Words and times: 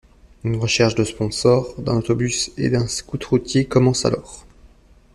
Une 0.43 0.55
recherche 0.55 0.95
de 0.95 1.03
sponsors, 1.03 1.79
d'un 1.79 1.97
autobus 1.97 2.49
et 2.57 2.71
d'un 2.71 2.87
scout-routier 2.87 3.65
commence 3.65 4.03
alors. 4.03 4.47